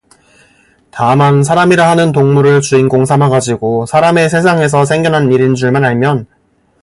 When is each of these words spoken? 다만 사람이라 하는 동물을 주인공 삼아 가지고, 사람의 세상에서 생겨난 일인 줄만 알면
다만 0.89 1.43
사람이라 1.43 1.87
하는 1.87 2.11
동물을 2.11 2.61
주인공 2.61 3.05
삼아 3.05 3.29
가지고, 3.29 3.85
사람의 3.85 4.31
세상에서 4.31 4.83
생겨난 4.83 5.31
일인 5.31 5.53
줄만 5.53 5.85
알면 5.85 6.25